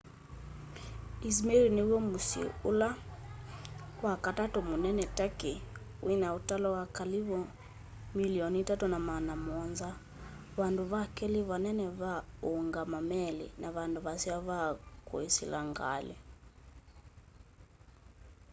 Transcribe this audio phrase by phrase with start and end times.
[1.29, 2.89] izmir nĩ wyo mũsyĩ ũlala
[4.05, 5.57] wakatatũ mũnene tũrkey
[6.05, 7.45] wĩna ũtalo kalĩvũ 3.7
[8.15, 8.61] mĩlĩonĩ
[10.59, 12.13] vandũ vakelĩ vanene va
[12.51, 14.59] ũngamaa meli na vandũ vaseo va
[15.07, 16.15] kũsĩla ngalĩ